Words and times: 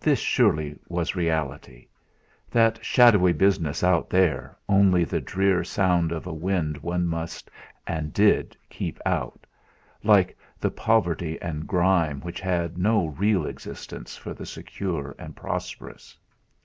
This 0.00 0.18
surely 0.18 0.76
was 0.88 1.14
reality; 1.14 1.86
that 2.50 2.84
shadowy 2.84 3.32
business 3.32 3.84
out 3.84 4.10
there 4.10 4.58
only 4.68 5.04
the 5.04 5.20
drear 5.20 5.62
sound 5.62 6.10
of 6.10 6.26
a 6.26 6.34
wind 6.34 6.78
one 6.78 7.06
must 7.06 7.48
and 7.86 8.12
did 8.12 8.56
keep 8.70 8.98
out 9.06 9.46
like 10.02 10.36
the 10.58 10.72
poverty 10.72 11.40
and 11.40 11.68
grime 11.68 12.20
which 12.22 12.40
had 12.40 12.76
no 12.76 13.06
real 13.06 13.46
existence 13.46 14.16
for 14.16 14.34
the 14.34 14.46
secure 14.46 15.14
and 15.16 15.36
prosperous. 15.36 16.18